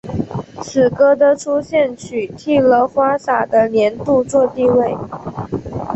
[0.63, 4.97] 此歌的出现取替了花洒的年度作地位。